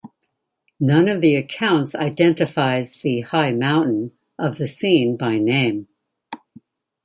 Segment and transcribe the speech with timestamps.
[0.79, 5.89] None of the accounts identifies the "high mountain" of the scene by name.